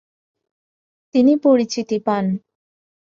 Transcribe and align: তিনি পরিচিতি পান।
তিনি 1.15 1.33
পরিচিতি 1.37 1.97
পান। 2.05 2.25